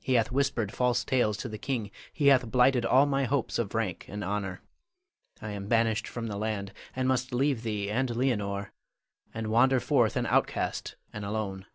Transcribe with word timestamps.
He 0.00 0.14
hath 0.14 0.32
whispered 0.32 0.72
false 0.72 1.04
tales 1.04 1.36
to 1.36 1.46
the 1.46 1.58
king, 1.58 1.90
he 2.10 2.28
hath 2.28 2.50
blighted 2.50 2.86
all 2.86 3.04
my 3.04 3.24
hopes 3.26 3.58
of 3.58 3.74
rank 3.74 4.06
and 4.08 4.24
honor. 4.24 4.62
I 5.42 5.50
am 5.50 5.68
banished 5.68 6.08
from 6.08 6.26
the 6.28 6.38
land, 6.38 6.72
and 6.96 7.06
must 7.06 7.34
leave 7.34 7.62
thee 7.64 7.90
and 7.90 8.16
Leonore, 8.16 8.72
and 9.34 9.48
wander 9.48 9.78
forth 9.78 10.16
an 10.16 10.24
outcast 10.24 10.96
and 11.12 11.22
alone. 11.22 11.66